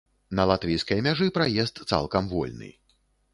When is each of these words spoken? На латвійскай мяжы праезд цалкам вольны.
На 0.37 0.45
латвійскай 0.51 1.03
мяжы 1.07 1.27
праезд 1.35 1.83
цалкам 1.93 2.31
вольны. 2.33 2.73